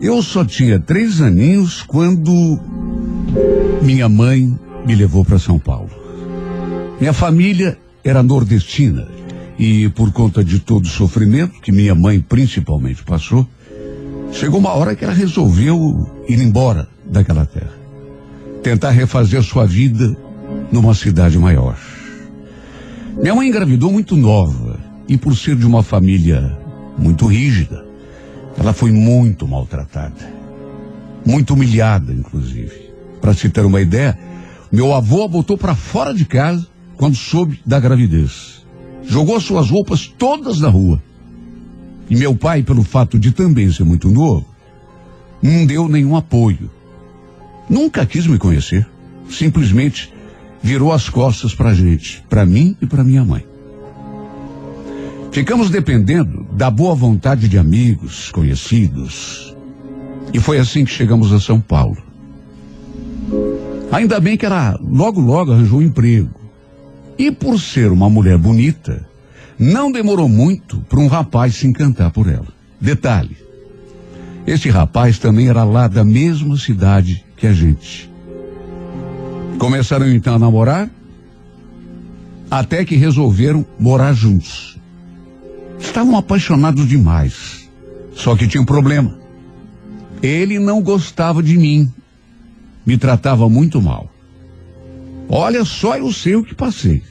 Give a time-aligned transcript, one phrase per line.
[0.00, 2.58] Eu só tinha três aninhos quando
[3.82, 5.90] minha mãe me levou para São Paulo.
[7.00, 9.08] Minha família era nordestina
[9.58, 13.46] e por conta de todo o sofrimento que minha mãe principalmente passou,
[14.32, 17.72] chegou uma hora que ela resolveu ir embora daquela terra.
[18.62, 20.16] Tentar refazer sua vida
[20.70, 21.78] numa cidade maior.
[23.20, 26.58] Minha mãe engravidou muito nova e por ser de uma família
[26.96, 27.84] muito rígida,
[28.58, 30.32] ela foi muito maltratada.
[31.24, 32.92] Muito humilhada, inclusive.
[33.20, 34.18] Para se ter uma ideia,
[34.70, 38.64] meu avô a botou para fora de casa quando soube da gravidez.
[39.04, 41.02] Jogou suas roupas todas na rua.
[42.10, 44.46] E meu pai, pelo fato de também ser muito novo,
[45.40, 46.70] não deu nenhum apoio.
[47.68, 48.86] Nunca quis me conhecer.
[49.28, 50.12] Simplesmente
[50.62, 53.51] virou as costas para a gente, para mim e para minha mãe.
[55.32, 59.56] Ficamos dependendo da boa vontade de amigos, conhecidos.
[60.30, 61.96] E foi assim que chegamos a São Paulo.
[63.90, 66.28] Ainda bem que ela logo logo arranjou um emprego.
[67.18, 69.08] E por ser uma mulher bonita,
[69.58, 72.48] não demorou muito para um rapaz se encantar por ela.
[72.78, 73.36] Detalhe:
[74.46, 78.10] esse rapaz também era lá da mesma cidade que a gente.
[79.58, 80.90] Começaram então a namorar,
[82.50, 84.72] até que resolveram morar juntos.
[85.82, 87.68] Estavam apaixonados demais.
[88.14, 89.18] Só que tinha um problema.
[90.22, 91.92] Ele não gostava de mim.
[92.86, 94.08] Me tratava muito mal.
[95.28, 97.02] Olha só eu sei o que passei.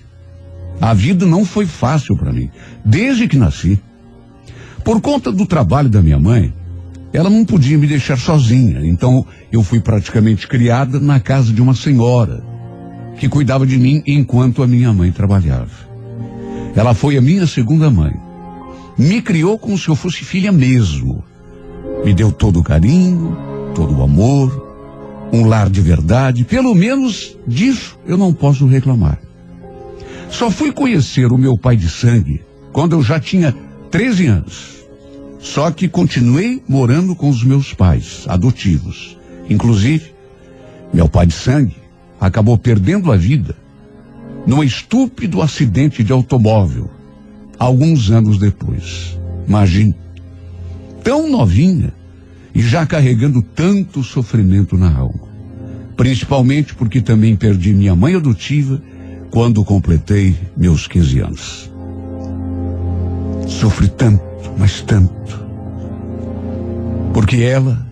[0.80, 2.50] A vida não foi fácil para mim,
[2.84, 3.80] desde que nasci.
[4.84, 6.54] Por conta do trabalho da minha mãe,
[7.14, 11.76] ela não podia me deixar sozinha, então eu fui praticamente criada na casa de uma
[11.76, 12.44] senhora
[13.20, 15.70] que cuidava de mim enquanto a minha mãe trabalhava.
[16.76, 18.31] Ela foi a minha segunda mãe.
[18.98, 21.24] Me criou como se eu fosse filha mesmo.
[22.04, 23.38] Me deu todo o carinho,
[23.74, 26.44] todo o amor, um lar de verdade.
[26.44, 29.20] Pelo menos disso eu não posso reclamar.
[30.30, 32.42] Só fui conhecer o meu pai de sangue
[32.72, 33.56] quando eu já tinha
[33.90, 34.82] 13 anos.
[35.40, 39.18] Só que continuei morando com os meus pais adotivos.
[39.50, 40.14] Inclusive,
[40.94, 41.76] meu pai de sangue
[42.20, 43.56] acabou perdendo a vida
[44.46, 46.90] num estúpido acidente de automóvel
[47.62, 49.16] alguns anos depois.
[49.48, 49.96] Imagine,
[51.04, 51.94] tão novinha
[52.56, 55.30] e já carregando tanto sofrimento na alma.
[55.96, 58.82] Principalmente porque também perdi minha mãe adotiva
[59.30, 61.72] quando completei meus 15 anos.
[63.48, 64.24] Sofri tanto,
[64.58, 65.40] mas tanto.
[67.14, 67.86] Porque ela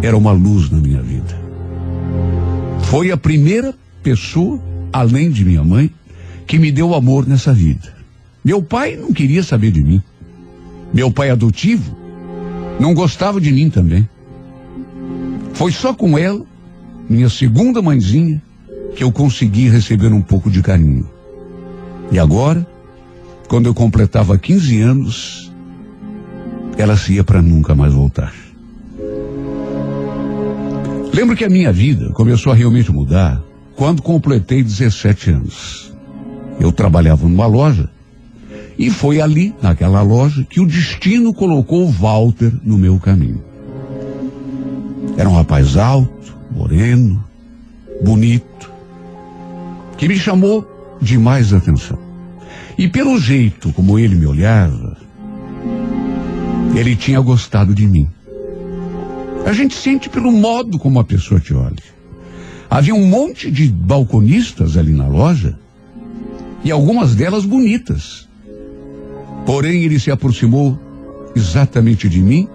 [0.00, 1.36] era uma luz na minha vida.
[2.84, 3.74] Foi a primeira
[4.04, 4.60] pessoa,
[4.92, 5.90] além de minha mãe,
[6.46, 7.97] que me deu amor nessa vida.
[8.48, 10.02] Meu pai não queria saber de mim.
[10.90, 11.94] Meu pai adotivo
[12.80, 14.08] não gostava de mim também.
[15.52, 16.46] Foi só com ela,
[17.10, 18.42] minha segunda mãezinha,
[18.96, 21.06] que eu consegui receber um pouco de carinho.
[22.10, 22.66] E agora,
[23.48, 25.52] quando eu completava 15 anos,
[26.78, 28.32] ela se ia para nunca mais voltar.
[31.12, 33.44] Lembro que a minha vida começou a realmente mudar
[33.76, 35.92] quando completei 17 anos.
[36.58, 37.90] Eu trabalhava numa loja
[38.78, 43.42] e foi ali, naquela loja, que o destino colocou Walter no meu caminho.
[45.16, 47.24] Era um rapaz alto, moreno,
[48.04, 48.70] bonito,
[49.96, 50.64] que me chamou
[51.02, 51.98] demais atenção.
[52.78, 54.96] E pelo jeito como ele me olhava,
[56.76, 58.08] ele tinha gostado de mim.
[59.44, 61.98] A gente sente pelo modo como a pessoa te olha.
[62.70, 65.58] Havia um monte de balconistas ali na loja
[66.62, 68.27] e algumas delas bonitas.
[69.48, 70.78] Porém, ele se aproximou
[71.34, 72.46] exatamente de mim,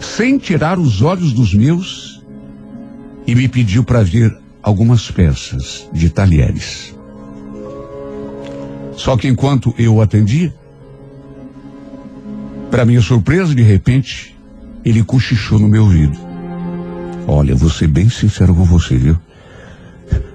[0.00, 2.24] sem tirar os olhos dos meus,
[3.26, 6.96] e me pediu para ver algumas peças de talheres.
[8.96, 10.54] Só que enquanto eu atendia,
[12.70, 14.34] para minha surpresa, de repente,
[14.82, 16.18] ele cochichou no meu ouvido.
[17.28, 19.18] Olha, vou ser bem sincero com você, viu?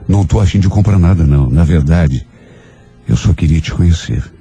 [0.07, 1.49] Não estou afim de comprar nada, não.
[1.49, 2.27] Na verdade,
[3.09, 4.36] eu só queria te conhecer.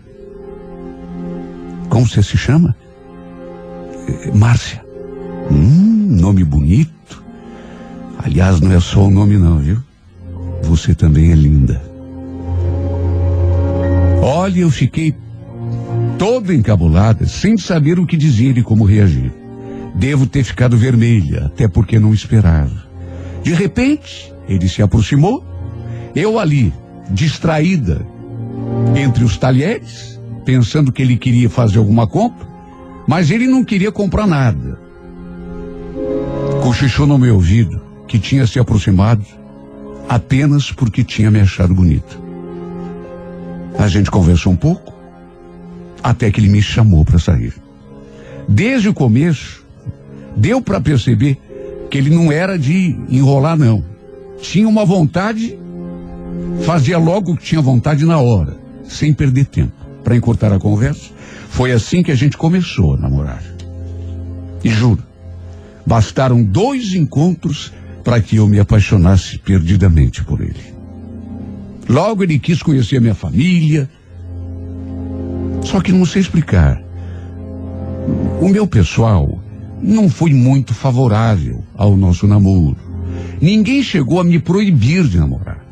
[1.97, 2.77] Como você se chama?
[4.07, 4.85] É, Márcia.
[5.51, 7.25] Hum, nome bonito.
[8.23, 9.83] Aliás, não é só o nome, não, viu?
[10.65, 11.83] Você também é linda.
[14.21, 15.17] Olha, eu fiquei
[16.19, 19.33] toda encabulada, sem saber o que dizer e como reagir.
[19.95, 22.85] Devo ter ficado vermelha, até porque não esperava.
[23.43, 25.43] De repente, ele se aproximou,
[26.15, 26.75] eu ali,
[27.11, 28.07] distraída
[28.95, 30.16] entre os talheres,
[30.47, 32.47] pensando que ele queria fazer alguma compra,
[33.09, 34.81] Mas ele não queria comprar nada.
[36.61, 39.25] Cochichou no meu ouvido que tinha se aproximado
[40.09, 42.17] apenas porque tinha me achado bonita.
[43.79, 44.93] A gente conversou um pouco,
[46.03, 47.55] até que ele me chamou para sair.
[48.49, 49.65] Desde o começo,
[50.37, 51.39] deu para perceber
[51.89, 53.85] que ele não era de enrolar, não.
[54.41, 55.57] Tinha uma vontade,
[56.65, 59.86] fazia logo o que tinha vontade na hora, sem perder tempo.
[60.06, 61.11] Para encurtar a conversa,
[61.49, 63.43] foi assim que a gente começou a namorar.
[64.62, 65.03] E juro,
[65.85, 67.73] bastaram dois encontros
[68.05, 70.62] para que eu me apaixonasse perdidamente por ele.
[71.88, 73.91] Logo ele quis conhecer minha família.
[75.64, 76.81] Só que não sei explicar.
[78.41, 79.43] O meu pessoal
[79.82, 82.76] não foi muito favorável ao nosso namoro.
[83.41, 85.66] Ninguém chegou a me proibir de namorar.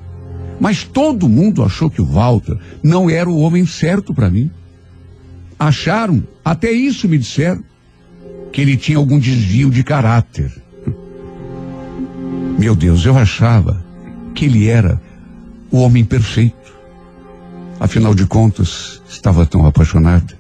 [0.60, 4.50] Mas todo mundo achou que o Walter não era o homem certo para mim.
[5.58, 7.62] Acharam, até isso me disseram,
[8.52, 10.52] que ele tinha algum desvio de caráter.
[12.58, 13.84] Meu Deus, eu achava
[14.34, 15.00] que ele era
[15.70, 16.72] o homem perfeito.
[17.80, 20.38] Afinal de contas, estava tão apaixonada.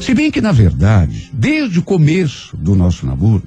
[0.00, 3.42] Se bem que, na verdade, desde o começo do nosso namoro,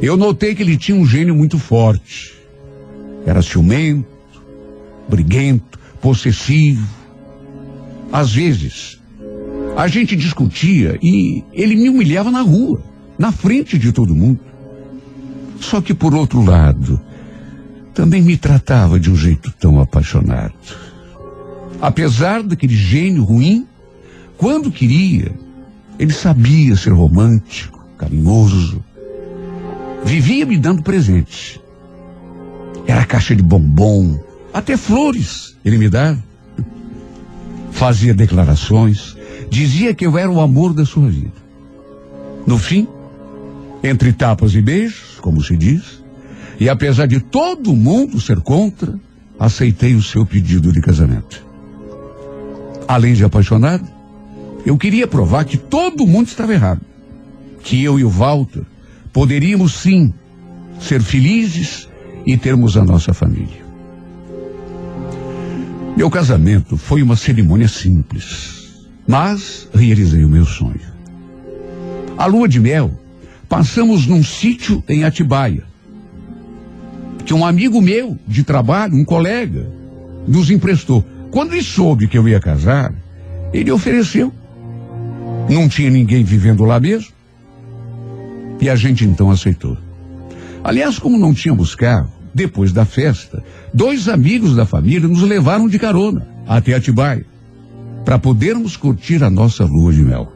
[0.00, 2.34] eu notei que ele tinha um gênio muito forte.
[3.26, 4.06] Era ciumento,
[5.08, 6.86] briguento, possessivo.
[8.12, 9.00] Às vezes,
[9.76, 12.82] a gente discutia e ele me humilhava na rua,
[13.18, 14.40] na frente de todo mundo.
[15.60, 17.00] Só que, por outro lado,
[17.94, 20.54] também me tratava de um jeito tão apaixonado.
[21.80, 23.66] Apesar daquele gênio ruim,
[24.36, 25.32] quando queria,
[25.98, 28.84] ele sabia ser romântico, carinhoso.
[30.04, 31.61] Vivia me dando presentes.
[32.86, 34.18] Era caixa de bombom,
[34.52, 36.22] até flores ele me dava.
[37.70, 39.16] Fazia declarações,
[39.50, 41.42] dizia que eu era o amor da sua vida.
[42.46, 42.86] No fim,
[43.82, 46.02] entre tapas e beijos, como se diz,
[46.58, 48.98] e apesar de todo mundo ser contra,
[49.38, 51.44] aceitei o seu pedido de casamento.
[52.86, 53.86] Além de apaixonado,
[54.64, 56.80] eu queria provar que todo mundo estava errado.
[57.62, 58.62] Que eu e o Walter
[59.12, 60.12] poderíamos sim
[60.80, 61.88] ser felizes
[62.26, 63.62] e termos a nossa família.
[65.96, 70.92] Meu casamento foi uma cerimônia simples, mas realizei o meu sonho.
[72.16, 73.02] A lua de mel
[73.52, 75.62] Passamos num sítio em Atibaia.
[77.26, 79.70] Que um amigo meu de trabalho, um colega,
[80.26, 81.04] nos emprestou.
[81.30, 82.94] Quando ele soube que eu ia casar,
[83.52, 84.32] ele ofereceu.
[85.50, 87.12] Não tinha ninguém vivendo lá mesmo.
[88.58, 89.76] E a gente então aceitou.
[90.64, 93.42] Aliás, como não tínhamos carro, depois da festa,
[93.74, 97.26] dois amigos da família nos levaram de carona até Atibaia
[98.04, 100.32] para podermos curtir a nossa lua de mel.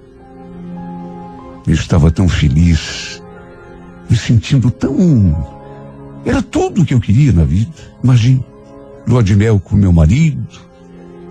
[1.67, 3.23] Eu estava tão feliz,
[4.09, 5.57] me sentindo tão.
[6.25, 7.73] Era tudo o que eu queria na vida.
[8.03, 8.45] Imagine,
[9.07, 10.47] lua de mel com meu marido,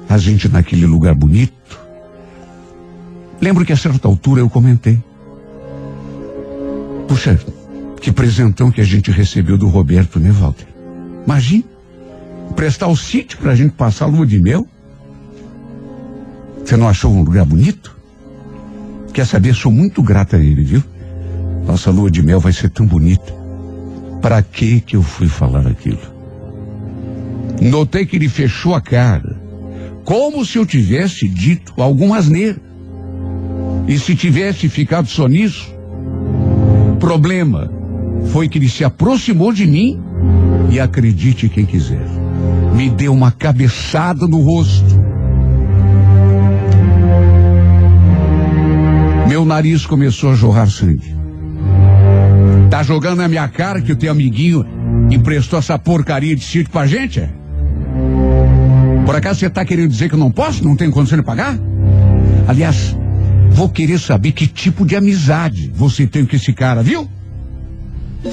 [0.10, 1.54] a gente naquele lugar bonito.
[3.40, 5.02] Lembro que a certa altura eu comentei.
[7.08, 7.40] Puxa,
[8.06, 10.68] que presentão que a gente recebeu do Roberto, né, Walter?
[11.26, 11.66] Imagine,
[12.56, 14.68] prestar o sítio para a gente passar a lua de mel.
[16.64, 17.98] Você não achou um lugar bonito?
[19.12, 19.56] Quer saber?
[19.56, 20.84] Sou muito grata a ele, viu?
[21.66, 23.34] Nossa lua de mel vai ser tão bonita.
[24.22, 25.98] Para que que eu fui falar aquilo?
[27.60, 29.36] Notei que ele fechou a cara,
[30.04, 32.62] como se eu tivesse dito algum asneiro.
[33.88, 35.74] E se tivesse ficado só nisso,
[37.00, 37.75] problema
[38.32, 40.00] foi que ele se aproximou de mim
[40.70, 42.06] e acredite quem quiser,
[42.76, 45.06] me deu uma cabeçada no rosto
[49.36, 51.14] Meu nariz começou a jorrar sangue.
[52.70, 54.66] Tá jogando na minha cara que o teu amiguinho
[55.12, 57.20] emprestou essa porcaria de sítio pra gente?
[57.20, 57.30] É?
[59.06, 60.64] Por acaso você tá querendo dizer que eu não posso?
[60.64, 61.60] Não tenho condição de pagar?
[62.48, 62.96] Aliás,
[63.50, 67.06] vou querer saber que tipo de amizade você tem com esse cara, viu?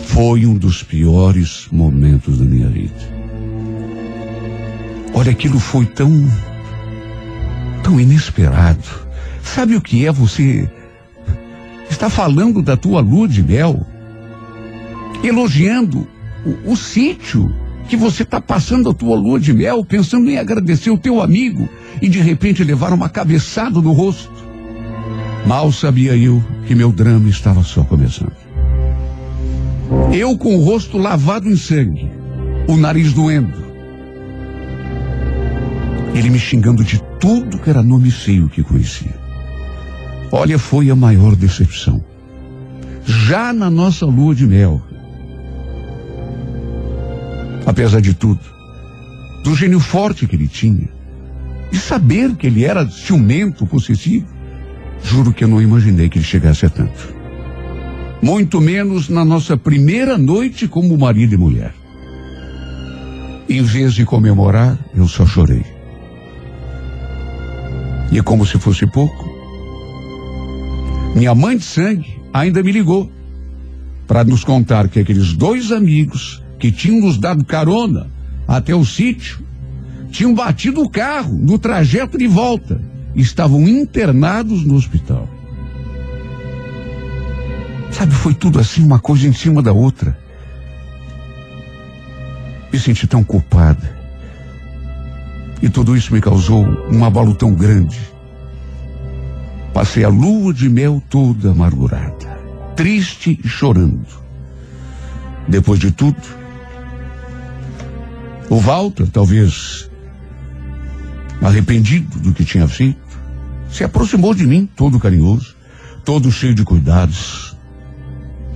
[0.06, 2.94] Foi um dos piores momentos da minha vida.
[5.14, 6.10] Olha, aquilo foi tão.
[7.82, 8.82] tão inesperado.
[9.42, 10.68] Sabe o que é você
[11.90, 13.86] está falando da tua lua de mel,
[15.22, 16.08] elogiando
[16.44, 17.54] o, o sítio
[17.88, 21.68] que você está passando a tua lua de mel, pensando em agradecer o teu amigo
[22.00, 24.32] e de repente levar uma cabeçada no rosto.
[25.46, 28.41] Mal sabia eu que meu drama estava só começando.
[30.12, 32.10] Eu com o rosto lavado em sangue,
[32.68, 33.62] o nariz doendo.
[36.14, 39.14] Ele me xingando de tudo que era nome feio que conhecia.
[40.30, 42.04] Olha, foi a maior decepção.
[43.04, 44.82] Já na nossa lua de mel,
[47.66, 48.40] apesar de tudo,
[49.42, 50.88] do gênio forte que ele tinha,
[51.70, 54.26] de saber que ele era ciumento, possessivo,
[55.02, 57.21] juro que eu não imaginei que ele chegasse a tanto.
[58.22, 61.74] Muito menos na nossa primeira noite como marido e mulher.
[63.48, 65.64] Em vez de comemorar, eu só chorei.
[68.12, 69.28] E como se fosse pouco,
[71.16, 73.10] minha mãe de sangue ainda me ligou
[74.06, 78.06] para nos contar que aqueles dois amigos que tinham nos dado carona
[78.46, 79.40] até o sítio
[80.12, 82.80] tinham batido o carro no trajeto de volta
[83.16, 85.28] e estavam internados no hospital.
[87.92, 90.16] Sabe, foi tudo assim, uma coisa em cima da outra.
[92.72, 93.96] Me senti tão culpada.
[95.60, 98.00] E tudo isso me causou um abalo tão grande.
[99.72, 102.38] Passei a lua de mel toda amargurada,
[102.74, 104.06] triste e chorando.
[105.46, 106.20] Depois de tudo,
[108.50, 109.90] o Walter, talvez
[111.40, 113.00] arrependido do que tinha feito,
[113.70, 115.56] se aproximou de mim, todo carinhoso,
[116.04, 117.51] todo cheio de cuidados.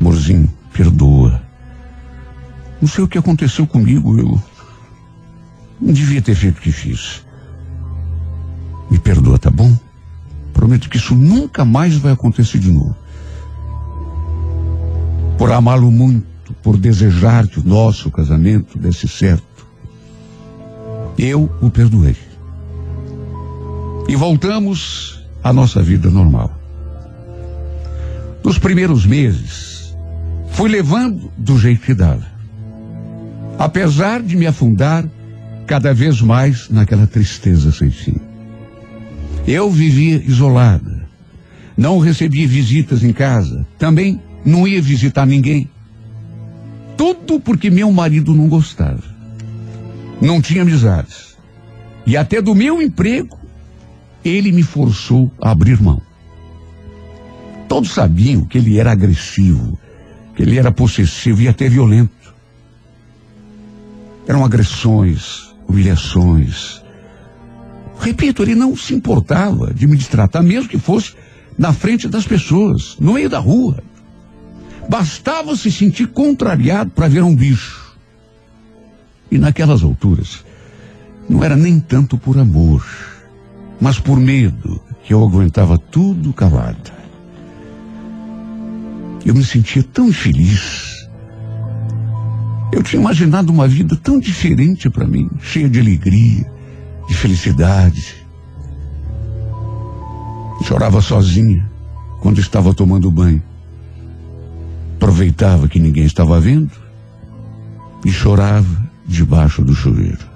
[0.01, 1.43] Morzinho, perdoa.
[2.81, 4.41] Não sei o que aconteceu comigo, eu
[5.81, 7.25] não devia ter feito o que fiz.
[8.91, 9.77] Me perdoa, tá bom?
[10.53, 12.97] Prometo que isso nunca mais vai acontecer de novo.
[15.39, 19.67] Por amá-lo muito, por desejar que o nosso casamento desse certo,
[21.19, 22.17] eu o perdoei.
[24.09, 26.53] E voltamos à nossa vida normal.
[28.45, 29.76] Nos primeiros meses,
[30.57, 32.27] fui levando do jeito que dava.
[33.59, 35.05] Apesar de me afundar
[35.67, 38.17] cada vez mais naquela tristeza sem fim.
[39.47, 41.07] Eu vivia isolada.
[41.77, 43.67] Não recebia visitas em casa.
[43.79, 45.69] Também não ia visitar ninguém.
[46.97, 49.05] Tudo porque meu marido não gostava.
[50.23, 51.37] Não tinha amizades.
[52.07, 53.39] E até do meu emprego,
[54.25, 56.01] ele me forçou a abrir mão.
[57.69, 59.79] Todos sabiam que ele era agressivo,
[60.39, 62.11] ele era possessivo e até violento.
[64.27, 66.83] Eram agressões, humilhações.
[67.99, 71.15] Repito, ele não se importava de me destratar, mesmo que fosse
[71.57, 73.83] na frente das pessoas, no meio da rua.
[74.89, 77.97] Bastava se sentir contrariado para ver um bicho.
[79.31, 80.45] E naquelas alturas,
[81.29, 82.87] não era nem tanto por amor,
[83.81, 86.96] mas por medo que eu aguentava tudo calada.
[89.27, 90.97] Eu me sentia tão feliz
[92.77, 96.45] eu tinha imaginado uma vida tão diferente para mim, cheia de alegria,
[97.09, 98.15] de felicidade.
[100.63, 101.67] Chorava sozinha
[102.21, 103.43] quando estava tomando banho.
[104.97, 106.73] Aproveitava que ninguém estava vendo
[108.05, 110.27] e chorava debaixo do chuveiro.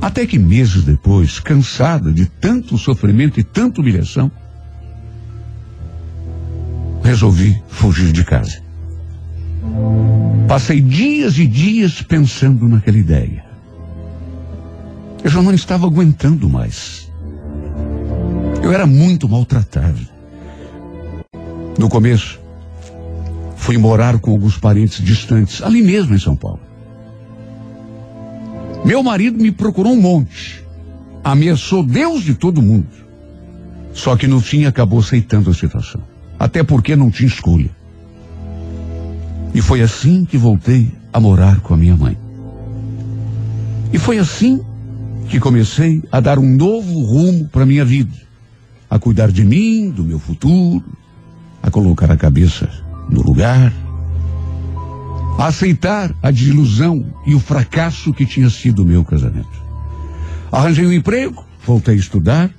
[0.00, 4.30] Até que meses depois, cansada de tanto sofrimento e tanta humilhação,
[7.08, 8.60] resolvi fugir de casa.
[10.46, 13.44] Passei dias e dias pensando naquela ideia.
[15.24, 17.10] Eu já não estava aguentando mais.
[18.62, 20.06] Eu era muito maltratado.
[21.78, 22.38] No começo,
[23.56, 26.60] fui morar com alguns parentes distantes, ali mesmo em São Paulo.
[28.84, 30.62] Meu marido me procurou um monte.
[31.24, 32.88] Ameaçou Deus de todo mundo.
[33.94, 36.17] Só que no fim acabou aceitando a situação.
[36.38, 37.70] Até porque não tinha escolha.
[39.54, 42.16] E foi assim que voltei a morar com a minha mãe.
[43.92, 44.60] E foi assim
[45.28, 48.14] que comecei a dar um novo rumo para minha vida,
[48.88, 50.84] a cuidar de mim, do meu futuro,
[51.62, 52.68] a colocar a cabeça
[53.10, 53.72] no lugar,
[55.38, 59.62] a aceitar a desilusão e o fracasso que tinha sido o meu casamento.
[60.50, 62.50] Arranjei um emprego, voltei a estudar,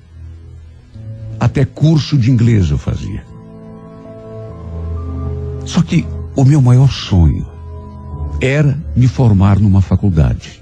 [1.38, 3.29] até curso de inglês eu fazia.
[5.70, 7.46] Só que o meu maior sonho
[8.40, 10.60] era me formar numa faculdade.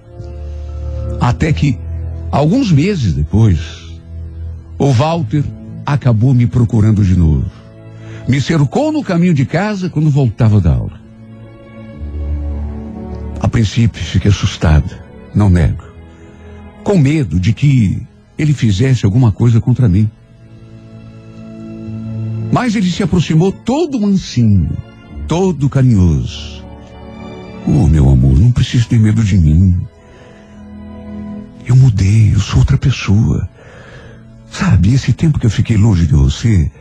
[1.18, 1.78] Até que,
[2.30, 3.58] alguns meses depois,
[4.78, 5.42] o Walter
[5.86, 7.50] acabou me procurando de novo.
[8.28, 11.00] Me cercou no caminho de casa quando voltava da aula.
[13.40, 15.02] A princípio fiquei assustada,
[15.34, 15.84] não nego.
[16.84, 20.10] Com medo de que ele fizesse alguma coisa contra mim.
[22.52, 24.87] Mas ele se aproximou todo mansinho
[25.28, 26.64] todo carinhoso.
[27.66, 29.86] Oh, meu amor, não precisa ter medo de mim.
[31.66, 33.46] Eu mudei, eu sou outra pessoa.
[34.50, 36.72] Sabe, esse tempo que eu fiquei longe de você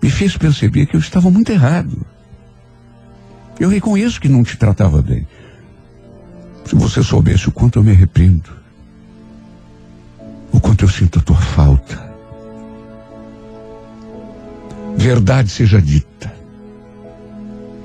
[0.00, 2.06] me fez perceber que eu estava muito errado.
[3.58, 5.26] Eu reconheço que não te tratava bem.
[6.64, 8.50] Se você soubesse o quanto eu me arrependo,
[10.52, 12.12] o quanto eu sinto a tua falta.
[14.96, 16.41] Verdade seja dita.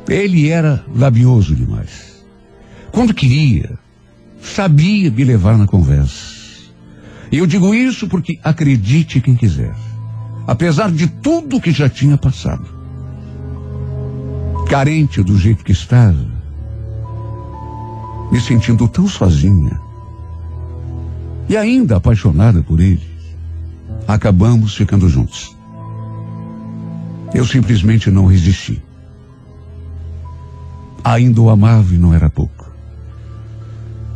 [0.08, 2.24] Ele era labioso demais.
[2.92, 3.78] Quando queria,
[4.42, 6.38] sabia me levar na conversa.
[7.32, 9.76] E eu digo isso porque acredite quem quiser.
[10.48, 12.66] Apesar de tudo que já tinha passado.
[14.70, 16.26] Carente do jeito que estava.
[18.32, 19.80] Me sentindo tão sozinha.
[21.50, 23.06] E ainda apaixonada por ele.
[24.08, 25.56] Acabamos ficando juntos.
[27.34, 28.82] Eu simplesmente não resisti.
[31.08, 32.70] Ainda o amava e não era pouco.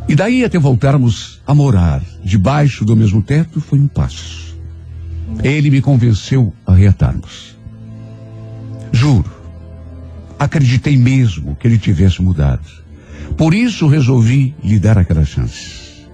[0.06, 4.54] E daí até voltarmos a morar debaixo do mesmo teto foi um passo.
[5.42, 7.56] Ele me convenceu a reatarmos.
[8.92, 9.32] Juro,
[10.38, 12.68] acreditei mesmo que ele tivesse mudado.
[13.38, 16.04] Por isso resolvi lhe dar aquela chance.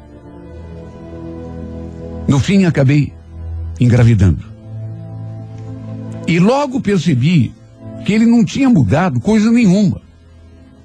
[2.29, 3.13] No fim, acabei
[3.81, 4.45] engravidando.
[6.29, 7.53] E logo percebi
[8.07, 10.07] que ele não tinha mudado coisa nenhuma.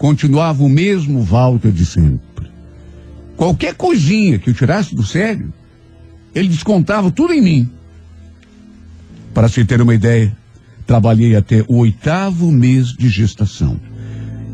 [0.04, 2.52] Continuava o mesmo Walter de sempre.
[3.38, 5.54] Qualquer coisinha que eu tirasse do sério,
[6.36, 7.72] ele descontava tudo em mim.
[9.34, 10.36] Para se ter uma ideia,
[10.86, 13.80] trabalhei até o oitavo mês de gestação.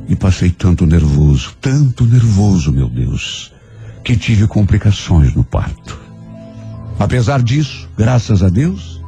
[0.07, 3.51] E passei tanto nervoso, tanto nervoso, meu Deus,
[4.03, 5.99] que tive complicações no parto.
[6.99, 9.01] Apesar disso, graças a Deus,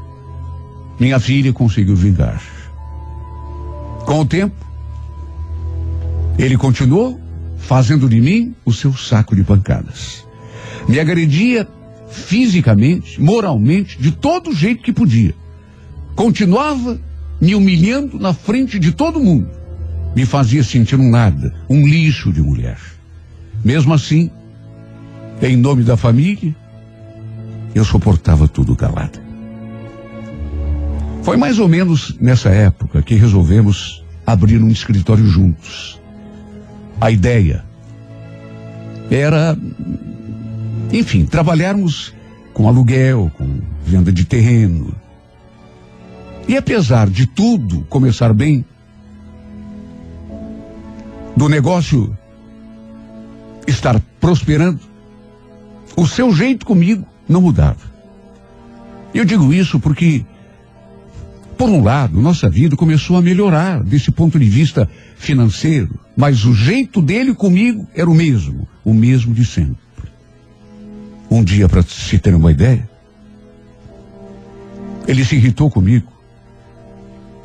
[1.00, 2.42] minha filha conseguiu vingar.
[4.08, 4.71] Com o tempo,
[6.38, 7.20] ele continuou
[7.58, 10.26] fazendo de mim o seu saco de pancadas.
[10.88, 11.68] Me agredia
[12.10, 15.34] fisicamente, moralmente, de todo jeito que podia.
[16.16, 17.00] Continuava
[17.40, 19.50] me humilhando na frente de todo mundo.
[20.16, 22.78] Me fazia sentir um nada, um lixo de mulher.
[23.64, 24.30] Mesmo assim,
[25.42, 26.56] em nome da família,
[27.74, 29.20] eu suportava tudo calado.
[31.24, 36.01] Foi mais ou menos nessa época que resolvemos abrir um escritório juntos.
[37.02, 37.66] A ideia
[39.10, 39.58] era,
[40.94, 42.14] enfim, trabalharmos
[42.54, 44.94] com aluguel, com venda de terreno.
[46.48, 48.64] E apesar de tudo começar bem,
[51.36, 52.16] do negócio
[53.66, 54.80] estar prosperando,
[55.98, 57.92] o seu jeito comigo não mudava.
[59.12, 60.24] Eu digo isso porque,
[61.62, 66.56] por um lado, nossa vida começou a melhorar desse ponto de vista financeiro, mas o
[66.56, 69.78] jeito dele comigo era o mesmo, o mesmo de sempre.
[71.30, 72.90] Um dia, para se ter uma ideia,
[75.08, 76.12] ele se irritou comigo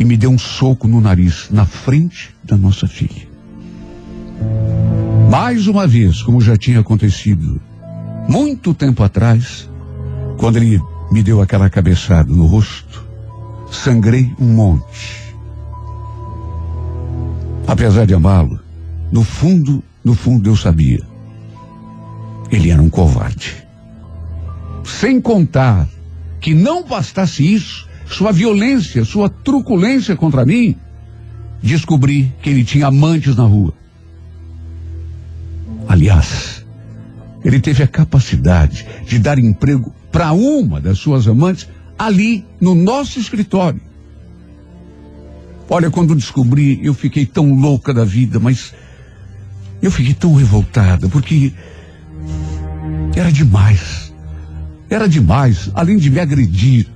[0.00, 3.29] e me deu um soco no nariz, na frente da nossa filha.
[5.31, 7.61] Mais uma vez, como já tinha acontecido
[8.26, 9.68] muito tempo atrás,
[10.38, 10.81] quando ele
[11.12, 12.86] me deu aquela cabeçada no rosto,
[13.87, 15.33] sangrei um monte.
[17.68, 18.59] Apesar de amá-lo,
[19.12, 21.01] no fundo, no fundo eu sabia.
[22.51, 23.64] Ele era um covarde.
[24.85, 25.88] Sem contar
[26.40, 30.75] que não bastasse isso, sua violência, sua truculência contra mim,
[31.62, 33.72] descobri que ele tinha amantes na rua.
[35.87, 36.66] Aliás,
[37.44, 41.68] ele teve a capacidade de dar emprego para uma das suas amantes
[41.99, 43.81] ali no nosso escritório.
[45.69, 48.73] Olha, quando descobri, eu fiquei tão louca da vida, mas
[49.83, 51.53] eu fiquei tão revoltada, porque
[53.17, 54.13] era demais.
[54.89, 56.87] Era demais, além de me agredir,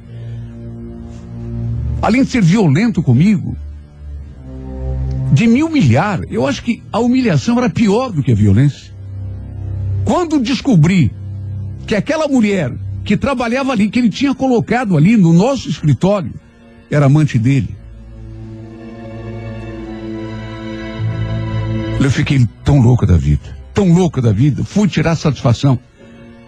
[2.01, 3.57] além de ser violento comigo,
[5.33, 6.21] de me humilhar.
[6.31, 8.93] Eu acho que a humilhação era pior do que a violência.
[10.05, 11.13] Quando descobri
[11.87, 12.73] que aquela mulher
[13.05, 16.33] que trabalhava ali, que ele tinha colocado ali no nosso escritório,
[16.91, 17.77] era amante dele.
[22.01, 25.79] Eu fiquei tão louca da vida, tão louca da vida, fui tirar satisfação.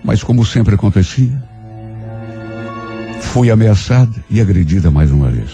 [0.02, 1.42] Mas como sempre acontecia,
[3.20, 5.50] fui ameaçada e agredida mais uma vez.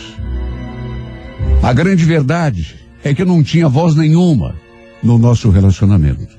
[1.63, 4.55] A grande verdade é que eu não tinha voz nenhuma
[5.03, 6.39] no nosso relacionamento.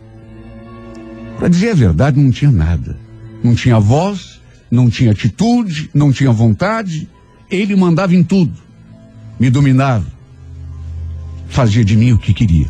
[1.38, 2.98] Para dizer a verdade, não tinha nada.
[3.44, 7.10] Não tinha voz, não tinha atitude, não tinha vontade.
[7.50, 8.54] Ele mandava em tudo.
[9.40, 10.06] Me dominava.
[11.48, 12.70] Fazia de mim o que queria.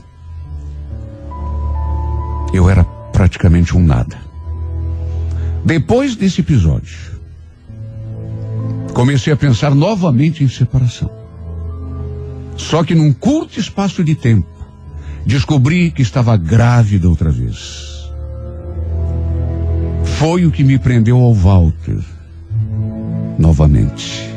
[2.54, 4.18] Eu era praticamente um nada.
[5.66, 6.98] Depois desse episódio,
[8.94, 11.12] comecei a pensar novamente em separação.
[12.56, 14.48] Só que num curto espaço de tempo,
[15.26, 17.89] descobri que estava grávida outra vez.
[20.20, 21.98] Foi o que me prendeu ao Walter
[23.38, 24.30] novamente.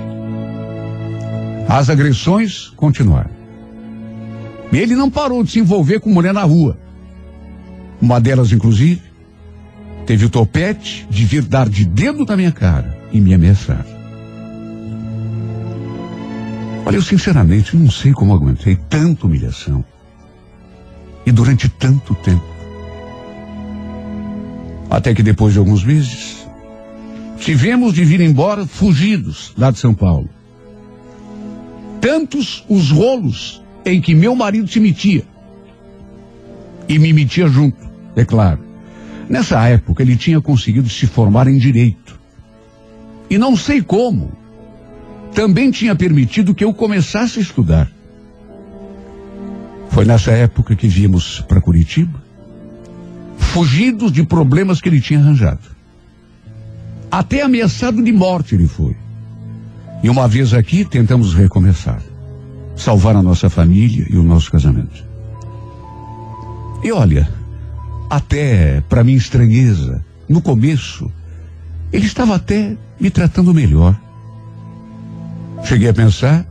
[1.68, 3.32] As agressões continuaram.
[4.72, 6.78] Ele não parou de se envolver com mulher na rua.
[8.00, 9.02] Uma delas, inclusive,
[10.06, 13.84] teve o topete de vir dar de dedo na minha cara e me ameaçar.
[16.86, 19.84] Olha, eu sinceramente não sei como aguentei tanta humilhação.
[21.26, 22.51] E durante tanto tempo.
[24.92, 26.46] Até que depois de alguns meses,
[27.38, 30.28] tivemos de vir embora fugidos lá de São Paulo.
[31.98, 35.24] Tantos os rolos em que meu marido se metia.
[36.86, 37.78] E me metia junto,
[38.14, 38.62] é claro.
[39.30, 42.20] Nessa época ele tinha conseguido se formar em direito.
[43.30, 44.30] E não sei como,
[45.34, 47.90] também tinha permitido que eu começasse a estudar.
[49.88, 52.22] Foi nessa época que viemos para Curitiba,
[53.52, 55.60] fugidos de problemas que ele tinha arranjado.
[57.10, 58.96] Até ameaçado de morte ele foi.
[60.02, 62.02] E uma vez aqui tentamos recomeçar,
[62.74, 65.04] salvar a nossa família e o nosso casamento.
[66.82, 67.28] E olha,
[68.08, 71.12] até para minha estranheza, no começo,
[71.92, 74.00] ele estava até me tratando melhor.
[75.62, 76.46] Cheguei a pensar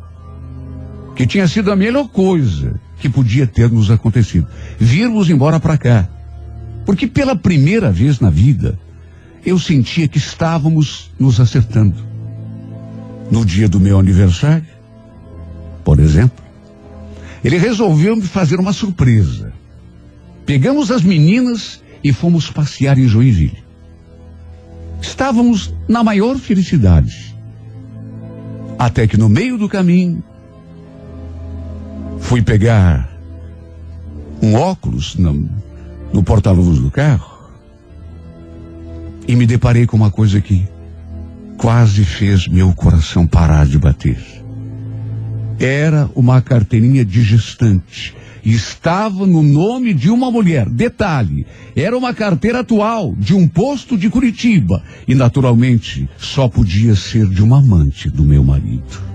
[1.16, 4.48] que tinha sido a melhor coisa que podia ter nos acontecido.
[4.80, 6.21] Virmos embora para cá.
[6.86, 8.78] Porque pela primeira vez na vida,
[9.46, 11.96] eu sentia que estávamos nos acertando.
[13.30, 14.66] No dia do meu aniversário,
[15.84, 16.44] por exemplo,
[17.44, 19.54] ele resolveu me fazer uma surpresa.
[20.46, 23.64] Pegamos as meninas e fomos passear em Joinville.
[25.02, 27.36] Estávamos na maior felicidade.
[28.78, 30.24] Até que no meio do caminho,
[32.20, 33.10] fui pegar
[34.42, 35.50] um óculos no,
[36.14, 37.40] no porta-luvas do carro
[39.28, 40.68] e me deparei com uma coisa que
[41.58, 44.20] quase fez meu coração parar de bater.
[45.60, 50.68] Era uma carteirinha de gestante estava no nome de uma mulher.
[50.70, 51.46] Detalhe,
[51.76, 57.44] era uma carteira atual de um posto de Curitiba e naturalmente só podia ser de
[57.44, 59.12] uma amante do meu marido.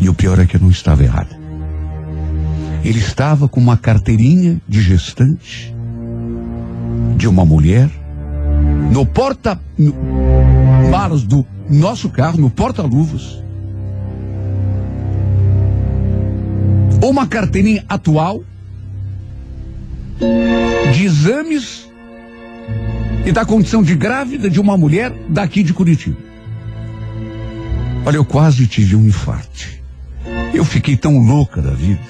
[0.00, 1.41] E o pior é que eu não estava errado.
[2.84, 5.74] Ele estava com uma carteirinha de gestante
[7.16, 7.88] de uma mulher
[8.90, 9.60] no porta
[10.90, 13.42] malas do nosso carro, no porta-luvas
[17.02, 18.44] uma carteirinha atual
[20.94, 21.88] de exames
[23.26, 26.16] e da condição de grávida de uma mulher daqui de Curitiba.
[28.06, 29.68] Olha, eu quase tive um infarto.
[30.54, 32.00] Eu fiquei tão louca da vida.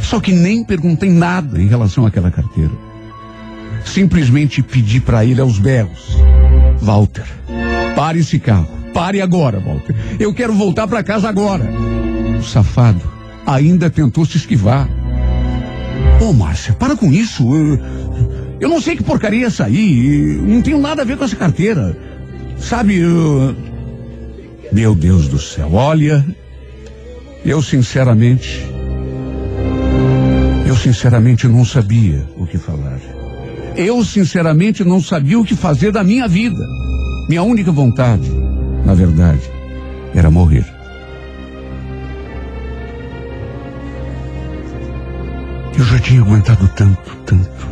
[0.00, 2.72] Só que nem perguntei nada em relação àquela carteira.
[3.84, 6.16] Simplesmente pedi para ele aos berros:
[6.80, 7.26] Walter,
[7.94, 8.82] pare esse carro.
[8.92, 9.94] Pare agora, Walter.
[10.20, 11.64] Eu quero voltar para casa agora.
[12.38, 13.00] O safado
[13.46, 14.88] ainda tentou se esquivar.
[16.20, 17.42] Ô, oh, Márcia, para com isso.
[17.54, 17.80] Eu,
[18.60, 20.40] eu, não sei que porcaria é essa aí.
[20.42, 21.96] Não tenho nada a ver com essa carteira.
[22.58, 23.56] Sabe, eu...
[24.70, 26.24] meu Deus do céu, olha,
[27.44, 28.64] eu sinceramente,
[30.82, 32.98] sinceramente não sabia o que falar.
[33.76, 36.66] Eu sinceramente não sabia o que fazer da minha vida.
[37.28, 38.28] Minha única vontade,
[38.84, 39.40] na verdade,
[40.12, 40.66] era morrer.
[45.78, 47.68] Eu já tinha aguentado tanto, tanto.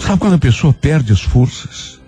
[0.00, 2.00] Sabe quando a pessoa perde as forças?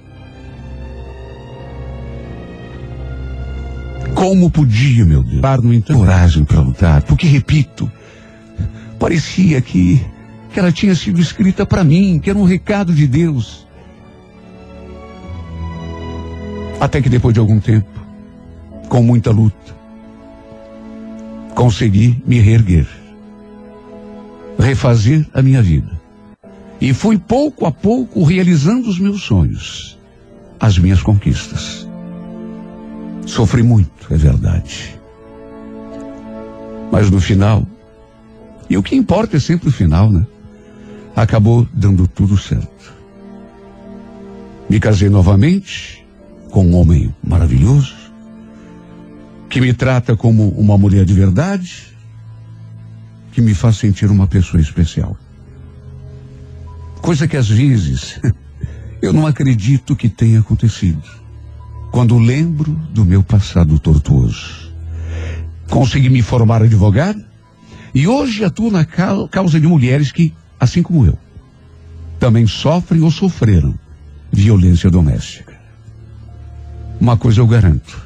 [4.14, 7.02] Como podia, meu Deus, dar, no entanto, coragem para lutar?
[7.02, 7.90] Porque, repito,
[9.00, 10.00] parecia que,
[10.52, 13.66] que ela tinha sido escrita para mim, que era um recado de Deus.
[16.78, 17.88] Até que depois de algum tempo,
[18.88, 19.74] com muita luta,
[21.54, 22.86] consegui me reerguer
[24.60, 26.00] refazer a minha vida.
[26.80, 29.98] E fui pouco a pouco realizando os meus sonhos,
[30.58, 31.88] as minhas conquistas.
[33.26, 34.98] Sofri muito, é verdade.
[36.90, 37.66] Mas no final,
[38.70, 40.24] e o que importa é sempre o final, né?
[41.16, 42.94] Acabou dando tudo certo.
[44.68, 46.06] Me casei novamente
[46.52, 47.96] com um homem maravilhoso,
[49.48, 51.88] que me trata como uma mulher de verdade,
[53.32, 55.18] que me faz sentir uma pessoa especial.
[57.02, 58.20] Coisa que às vezes
[59.02, 61.02] eu não acredito que tenha acontecido.
[61.90, 64.70] quando lembro do meu passado tortuoso.
[65.68, 67.29] Consegui me formar advogado
[67.94, 71.18] e hoje atuo na causa de mulheres que, assim como eu,
[72.18, 73.74] também sofrem ou sofreram
[74.30, 75.58] violência doméstica.
[77.00, 78.00] Uma coisa eu garanto.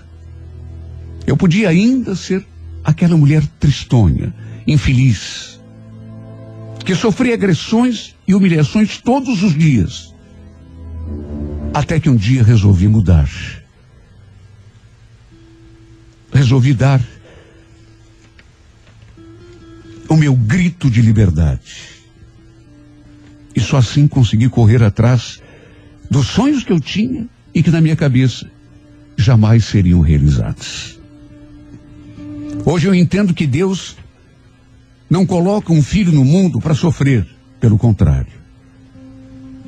[1.26, 2.46] Eu podia ainda ser
[2.82, 4.32] aquela mulher tristonha,
[4.66, 5.60] infeliz,
[6.84, 10.14] que sofria agressões e humilhações todos os dias.
[11.72, 13.28] Até que um dia resolvi mudar.
[16.32, 17.00] Resolvi dar
[20.08, 21.94] o meu grito de liberdade.
[23.54, 25.40] E só assim consegui correr atrás
[26.10, 28.50] dos sonhos que eu tinha e que na minha cabeça
[29.16, 30.98] jamais seriam realizados.
[32.64, 33.96] Hoje eu entendo que Deus
[35.08, 37.26] não coloca um filho no mundo para sofrer,
[37.60, 38.32] pelo contrário.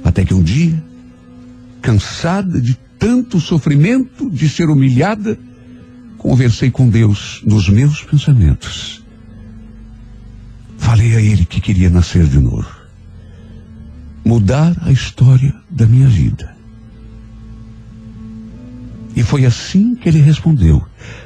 [0.03, 0.83] Até que um dia,
[1.81, 5.38] cansada de tanto sofrimento, de ser humilhada,
[6.16, 8.95] conversei com Deus nos meus pensamentos.
[10.87, 12.87] Falei a Ele que queria nascer de novo
[14.25, 16.57] mudar a história da minha vida.
[19.16, 20.85] E foi assim que ele respondeu,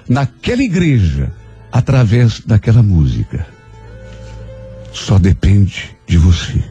[0.09, 1.31] naquela igreja,
[1.71, 3.47] através daquela música.
[4.95, 6.65] Só depende de você.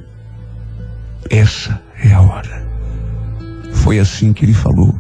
[1.30, 2.68] Essa é a hora.
[3.72, 5.00] Foi assim que ele falou.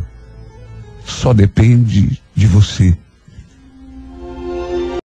[1.06, 2.96] Só depende de você.